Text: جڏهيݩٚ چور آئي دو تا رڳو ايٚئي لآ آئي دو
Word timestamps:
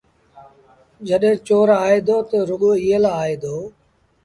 جڏهيݩٚ 1.07 1.41
چور 1.47 1.67
آئي 1.85 1.99
دو 2.07 2.17
تا 2.29 2.37
رڳو 2.49 2.71
ايٚئي 2.81 2.97
لآ 3.03 3.11
آئي 3.23 3.35
دو 3.43 3.55